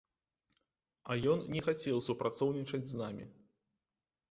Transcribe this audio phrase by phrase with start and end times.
[1.09, 3.31] А ён не хацеў супрацоўнічаць з намі.